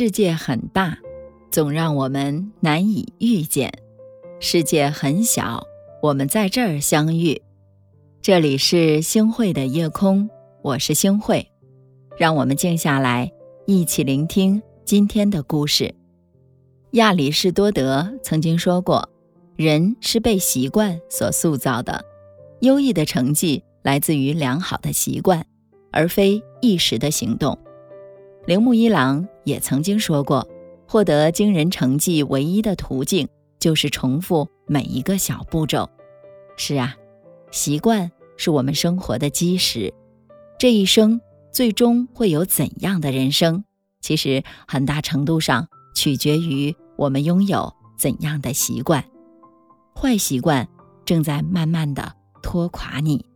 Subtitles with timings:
[0.00, 0.96] 世界很大，
[1.50, 3.68] 总让我们难以遇见；
[4.38, 5.66] 世界很小，
[6.00, 7.42] 我们在这儿相遇。
[8.22, 10.30] 这里是星汇的夜空，
[10.62, 11.50] 我是星汇，
[12.16, 13.32] 让我们静下来，
[13.66, 15.92] 一起聆听今天的故事。
[16.92, 19.10] 亚里士多德曾经说过
[19.58, 22.04] ：“人是被习惯所塑造的，
[22.60, 25.44] 优异的成绩来自于良好的习惯，
[25.90, 27.58] 而非一时的行动。”
[28.48, 30.48] 铃木一郎也曾经说过，
[30.86, 33.28] 获得惊人成绩唯一的途径
[33.60, 35.90] 就是重复每一个小步骤。
[36.56, 36.96] 是啊，
[37.50, 39.92] 习惯是我们生活的基石。
[40.58, 41.20] 这一生
[41.52, 43.64] 最终会有怎样的人生，
[44.00, 49.04] 其实很大程度上取决于我们拥有怎样的习惯。
[49.94, 50.66] 坏习惯
[51.04, 53.26] 正在慢慢的拖垮你，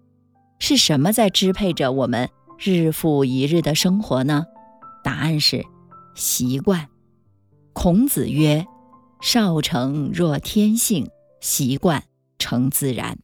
[0.58, 4.46] 是什么在支配着我们日复一日的生活呢？
[5.02, 5.64] 答案是
[6.14, 6.88] 习惯。
[7.72, 8.66] 孔子曰
[9.22, 11.08] ：“少成若天性，
[11.40, 12.04] 习惯
[12.38, 13.18] 成自然。”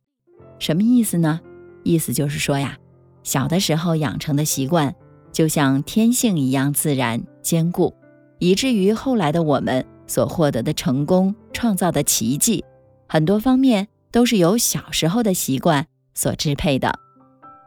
[0.58, 1.40] 什么意思呢？
[1.84, 2.78] 意思就是说呀，
[3.22, 4.94] 小的时候养成的习惯，
[5.32, 7.94] 就像天性一样自然坚固，
[8.38, 12.64] 以至于后来的我们所获得的成功、创造的奇迹，
[13.08, 16.98] 很多方面都是由小时候的习惯所支配的。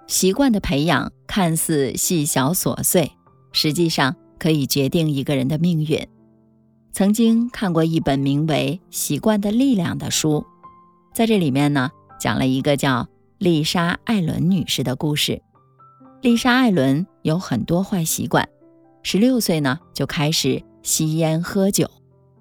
[0.08, 3.12] 习惯的培养看似细小琐碎。
[3.52, 6.08] 实际上可以决定一个人的命运。
[6.94, 10.46] 曾经看过一本名为《习惯的力量》的书，
[11.14, 13.08] 在这里面呢，讲了一个叫
[13.38, 15.42] 丽莎·艾伦女士的故事。
[16.22, 18.48] 丽莎·艾伦有很多坏习惯，
[19.04, 21.90] 十六岁呢就开始吸烟喝酒，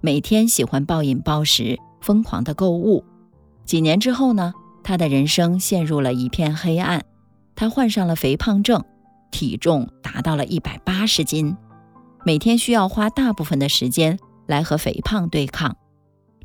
[0.01, 3.03] 每天喜欢暴饮暴食，疯狂的购物。
[3.63, 7.05] 几年之后呢，她的人生陷入了一片黑暗，
[7.55, 8.83] 她患上了肥胖症。
[9.31, 11.55] 体重达到了一百八十斤，
[12.23, 15.75] 每天需要花大部分的时间来和肥胖对抗。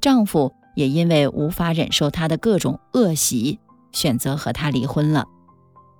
[0.00, 3.58] 丈夫也因为无法忍受她的各种恶习，
[3.92, 5.26] 选择和她离婚了。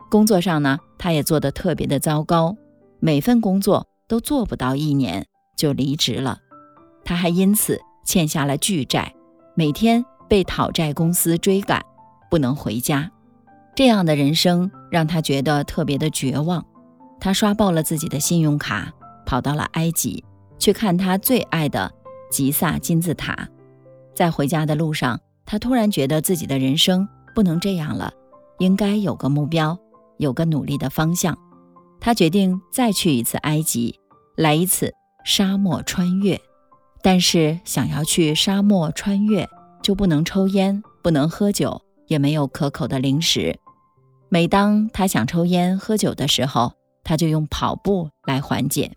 [0.08, 2.56] 工作上呢，她也做得特别的糟糕，
[3.00, 6.38] 每份工作都做不到一年就离职了。
[7.04, 9.12] 她还因此欠下了巨债，
[9.54, 11.84] 每天被讨债公司追赶，
[12.30, 13.10] 不能回家。
[13.74, 16.64] 这样的人生让她觉得特别的绝望。
[17.20, 18.92] 他刷爆了自己的信用卡，
[19.24, 20.24] 跑到了埃及
[20.58, 21.92] 去看他最爱的
[22.30, 23.48] 吉萨金字塔。
[24.14, 28.12] 在回家的路上，他突然觉得自己的人生不能这样了，
[28.58, 29.78] 应该有个目标，
[30.18, 31.36] 有个努力的方向。
[32.00, 33.98] 他决定再去一次埃及，
[34.36, 34.92] 来一次
[35.24, 36.40] 沙漠穿越。
[37.02, 39.48] 但是想要去沙漠穿越，
[39.82, 43.58] 就不能抽烟，不能喝酒，也没有可口的零食。
[44.28, 46.72] 每当他想抽烟喝酒的时候，
[47.06, 48.90] 他就用跑步来缓解。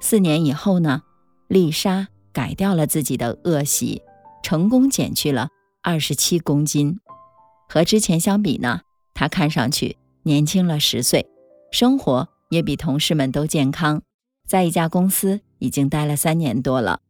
[0.00, 1.02] 四年以后呢，
[1.48, 4.02] 丽莎改掉了自己的恶习，
[4.42, 5.48] 成功减去了
[5.82, 7.00] 二十七公斤。
[7.68, 8.82] 和之前相比呢，
[9.14, 11.26] 她看上去年轻了十岁，
[11.72, 14.02] 生活也比同事们都健康。
[14.46, 17.00] 在一家公司已经待了三年多了。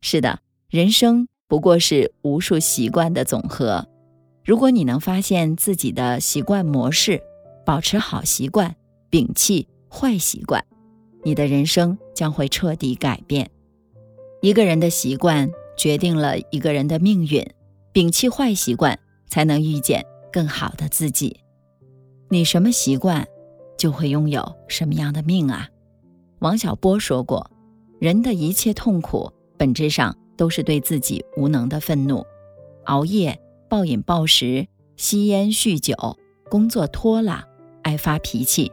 [0.00, 3.86] 是的，人生不过是无数习惯的总和。
[4.44, 7.22] 如果你能发现自己的习惯模式，
[7.64, 8.74] 保持好习惯。
[9.12, 10.64] 摒弃坏习惯，
[11.22, 13.50] 你的人生将会彻底改变。
[14.40, 17.46] 一个人的习惯决定了一个人的命运，
[17.92, 20.02] 摒弃坏习惯，才能遇见
[20.32, 21.40] 更好的自己。
[22.30, 23.28] 你什么习惯，
[23.76, 25.68] 就会拥有什么样的命啊！
[26.38, 27.50] 王小波说过
[28.00, 32.24] ：“人的一切痛苦，本质上都是对自己无能的愤怒。
[32.84, 36.16] 熬夜、暴饮暴食、吸烟酗酒、
[36.48, 37.46] 工作拖拉、
[37.82, 38.72] 爱发脾气。”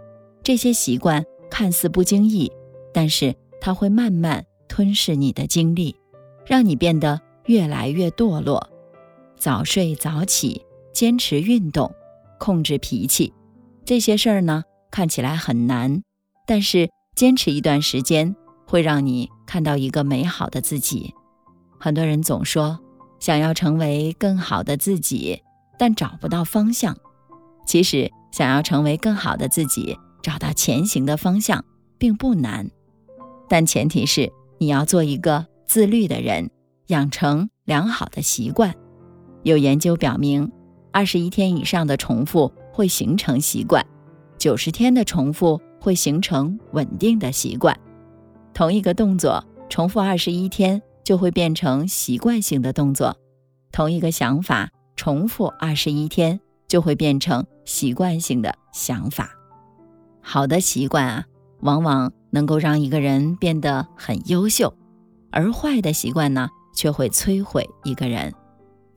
[0.50, 2.52] 这些习惯看似不经意，
[2.92, 5.96] 但是它会慢慢吞噬你的精力，
[6.44, 8.68] 让你变得越来越堕落。
[9.38, 11.94] 早睡早起，坚持运动，
[12.40, 13.32] 控制脾气，
[13.86, 16.02] 这些事儿呢看起来很难，
[16.48, 18.36] 但是坚持一段时间，
[18.66, 21.14] 会让你看到一个美好的自己。
[21.80, 22.80] 很多人总说
[23.20, 25.44] 想要成为更好的自己，
[25.78, 26.98] 但找不到方向。
[27.68, 29.96] 其实想要成为更好的自己。
[30.22, 31.64] 找到前行的方向
[31.98, 32.70] 并不难，
[33.48, 36.50] 但前提是你要做一个自律的人，
[36.88, 38.74] 养成良好的习惯。
[39.44, 40.52] 有研究表明，
[40.92, 43.86] 二十一天以上的重复会形成习惯，
[44.38, 47.78] 九十天的重复会形成稳定的习惯。
[48.54, 53.16] 同一个动作重复二十一天就会变成习惯性的动作，
[53.72, 56.38] 同一个想法重复二十一天
[56.68, 59.39] 就会变成习惯性的想法。
[60.22, 61.26] 好的习惯啊，
[61.62, 64.74] 往往能够让一个人变得很优秀，
[65.32, 68.34] 而坏的习惯呢，却会摧毁一个人。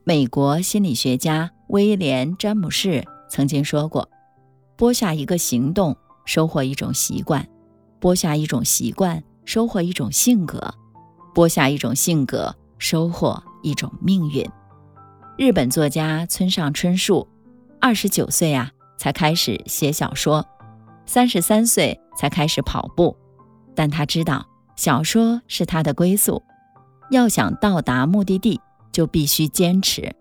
[0.03, 4.09] 美国心理学家威廉·詹姆士曾经说过
[4.75, 7.43] ：“播下一个行动，收获一种习惯；
[7.99, 10.59] 播下一种习惯，收获一种性格；
[11.33, 14.45] 播下一种性格，收获一种命运。”
[15.35, 17.27] 日本作家村上春树，
[17.79, 18.69] 二十九岁啊
[18.99, 20.45] 才开始写小说，
[21.05, 23.15] 三十三岁才开始跑步，
[23.75, 24.45] 但他知道
[24.75, 26.43] 小说是他的归宿，
[27.11, 28.59] 要想到达目的地。
[28.93, 30.15] 就必须坚持。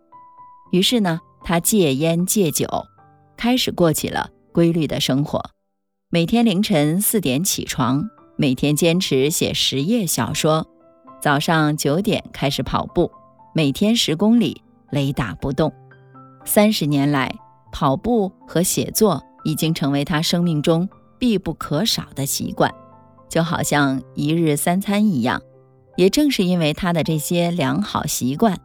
[0.70, 2.66] 于是呢，他戒烟戒酒，
[3.36, 5.50] 开始过起了规律的生活。
[6.08, 10.66] 每天凌晨四点起床，每天坚持写十页小说。
[11.20, 13.12] 早上九点开始跑步，
[13.54, 15.70] 每天十公里，雷打不动。
[16.46, 17.30] 三十年来，
[17.72, 22.72] 跑步和写作已经成为他生命中必不可少的习惯，
[23.28, 25.40] 就好像一日三餐一样。
[25.96, 28.58] 也正是因为他的这些良好习惯，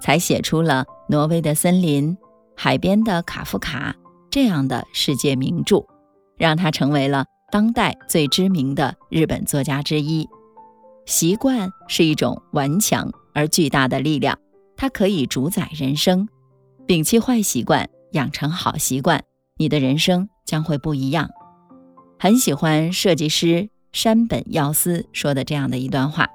[0.00, 2.10] 才写出了《挪威的森林》
[2.56, 3.92] 《海边的卡夫卡》
[4.30, 5.84] 这样的世界名著，
[6.38, 10.26] 让他成为了当代最知名的日本作家之一。
[11.04, 14.38] 习惯是一种顽强而巨大的力量，
[14.76, 16.26] 它可以主宰人生。
[16.86, 19.22] 摒弃坏习惯，养成好习惯，
[19.60, 21.28] 你的人生将会不一样。
[22.18, 26.30] 很喜欢设计师山本耀司说的这样的一段话。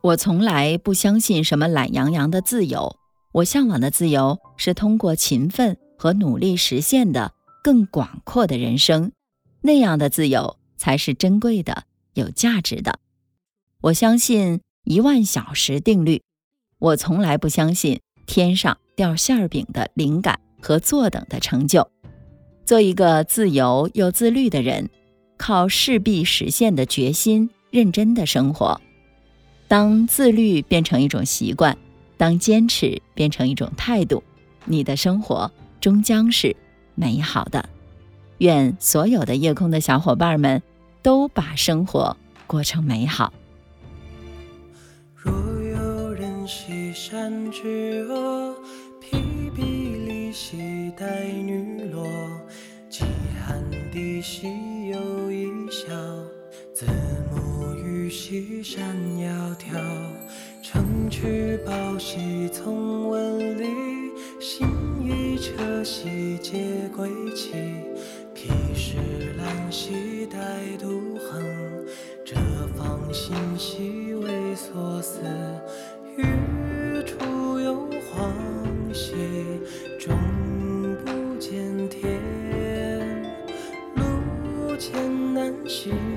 [0.00, 2.96] 我从来不相信什么懒洋洋的自由，
[3.32, 9.12] 我向往的自由是通过勤奋和努力实现的更广阔的人生，
[9.60, 12.98] 那样的自由才是珍贵的、有价值的。
[13.82, 16.22] 我相信一万小时定律，
[16.78, 21.90] 我从来不相信天上掉馅儿饼的灵感和坐等的成就。
[22.66, 24.90] 做一个自由又自律的人，
[25.36, 28.80] 靠势必实现的决心，认真的生活。
[29.68, 31.78] 当自律变成一种习惯，
[32.16, 34.20] 当坚持变成一种态度，
[34.64, 35.48] 你的生活
[35.80, 36.56] 终将是
[36.96, 37.68] 美好的。
[38.38, 40.60] 愿所有的夜空的小伙伴们
[41.02, 42.16] 都把生活
[42.48, 43.32] 过成美好。
[45.14, 48.54] 若有人兮山之阿，
[49.00, 49.16] 披
[49.56, 52.04] 薜离兮带女萝，
[53.96, 54.46] 寒地兮
[54.88, 55.88] 有一笑。
[56.74, 56.84] 子
[57.30, 59.80] 母玉溪山窈窕，
[60.62, 63.64] 乘渠宝兮从文理，
[64.38, 64.68] 行
[65.02, 67.52] 衣车兮皆归期，
[68.34, 68.98] 披石
[69.38, 70.36] 兰兮带
[70.78, 71.42] 渡横，
[72.22, 72.36] 折
[72.76, 73.34] 芳心
[85.68, 86.15] 去。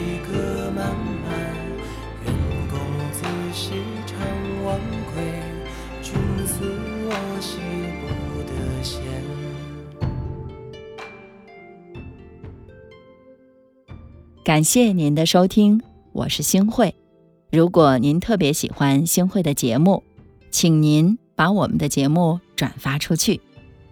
[14.43, 15.81] 感谢您的收听，
[16.11, 16.93] 我是星慧。
[17.51, 20.03] 如果您特别喜欢星慧的节目，
[20.49, 23.39] 请您把我们的节目转发出去，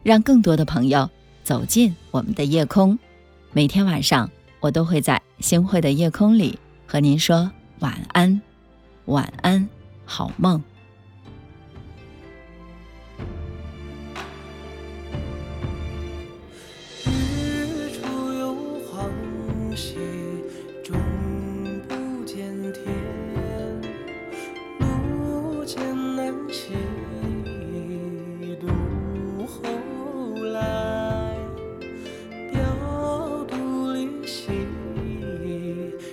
[0.04, 1.10] 让更多的朋友
[1.50, 3.00] 走进我们的夜空。
[3.54, 4.30] 每天晚上，
[4.60, 8.40] 我都会在星辉的夜空里和您说晚安，
[9.06, 9.68] 晚安，
[10.06, 10.62] 好梦。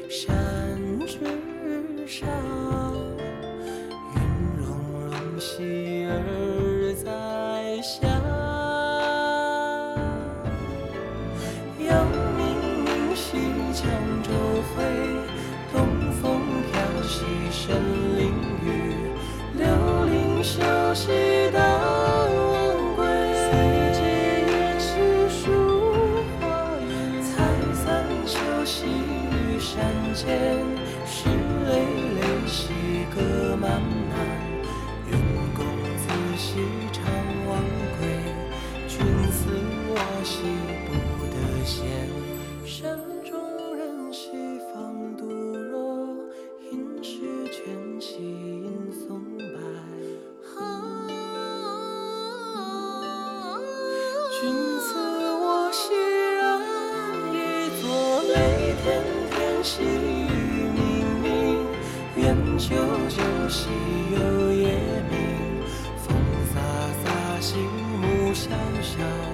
[0.09, 0.37] 山
[1.07, 1.19] 之
[2.07, 2.29] 上，
[4.15, 4.19] 云
[4.57, 4.69] 容
[5.11, 8.07] 容兮而在下；
[11.85, 12.07] 阳
[12.39, 12.41] 冥
[12.85, 12.87] 明
[13.17, 13.27] 兮
[13.75, 13.83] 江
[14.23, 14.31] 洲
[14.75, 14.77] 回，
[15.73, 15.77] 东
[16.23, 16.25] 风
[16.71, 16.73] 飘
[17.03, 17.15] 兮
[17.51, 17.65] 神
[18.17, 18.23] 灵
[18.65, 18.65] 雨，
[19.59, 19.67] 流
[20.05, 20.55] 灵修
[20.95, 21.26] 兮。
[62.69, 63.69] 秋酒稀，
[64.11, 64.75] 又夜
[65.09, 65.63] 明，
[66.03, 66.17] 风
[66.53, 66.59] 飒
[67.07, 68.51] 飒，星木萧
[68.83, 69.26] 萧。